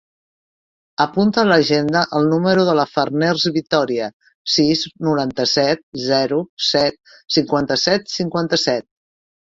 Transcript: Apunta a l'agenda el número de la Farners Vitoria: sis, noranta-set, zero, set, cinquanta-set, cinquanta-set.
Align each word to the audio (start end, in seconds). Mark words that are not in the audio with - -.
Apunta 1.03 1.39
a 1.41 1.47
l'agenda 1.49 2.01
el 2.21 2.25
número 2.31 2.63
de 2.71 2.75
la 2.79 2.87
Farners 2.95 3.45
Vitoria: 3.59 4.09
sis, 4.57 4.83
noranta-set, 5.11 5.87
zero, 6.11 6.45
set, 6.73 7.01
cinquanta-set, 7.39 8.15
cinquanta-set. 8.21 8.95